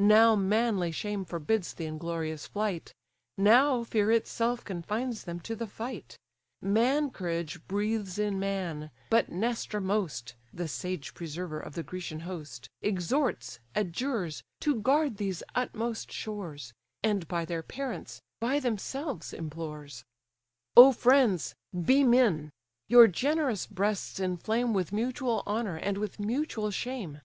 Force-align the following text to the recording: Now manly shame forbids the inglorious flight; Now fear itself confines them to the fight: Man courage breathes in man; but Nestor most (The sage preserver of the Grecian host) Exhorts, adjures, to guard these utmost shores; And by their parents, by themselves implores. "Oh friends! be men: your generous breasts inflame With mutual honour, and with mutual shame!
Now 0.00 0.34
manly 0.34 0.90
shame 0.90 1.24
forbids 1.24 1.72
the 1.72 1.86
inglorious 1.86 2.48
flight; 2.48 2.92
Now 3.36 3.84
fear 3.84 4.10
itself 4.10 4.64
confines 4.64 5.22
them 5.22 5.38
to 5.46 5.54
the 5.54 5.68
fight: 5.68 6.18
Man 6.60 7.12
courage 7.12 7.64
breathes 7.68 8.18
in 8.18 8.40
man; 8.40 8.90
but 9.08 9.28
Nestor 9.28 9.80
most 9.80 10.34
(The 10.52 10.66
sage 10.66 11.14
preserver 11.14 11.60
of 11.60 11.76
the 11.76 11.84
Grecian 11.84 12.18
host) 12.26 12.68
Exhorts, 12.82 13.60
adjures, 13.72 14.42
to 14.62 14.74
guard 14.80 15.16
these 15.18 15.44
utmost 15.54 16.10
shores; 16.10 16.72
And 17.04 17.28
by 17.28 17.44
their 17.44 17.62
parents, 17.62 18.20
by 18.40 18.58
themselves 18.58 19.32
implores. 19.32 20.02
"Oh 20.76 20.90
friends! 20.90 21.54
be 21.84 22.02
men: 22.02 22.50
your 22.88 23.06
generous 23.06 23.68
breasts 23.68 24.18
inflame 24.18 24.72
With 24.74 24.90
mutual 24.90 25.44
honour, 25.46 25.76
and 25.76 25.98
with 25.98 26.18
mutual 26.18 26.72
shame! 26.72 27.20